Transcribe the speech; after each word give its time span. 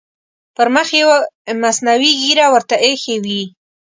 پر 0.55 0.67
مخ 0.75 0.87
یې 0.97 1.03
مصنوعي 1.63 2.11
ږیره 2.23 2.45
ورته 2.53 2.75
اېښې 2.85 3.15
وي. 3.23 3.43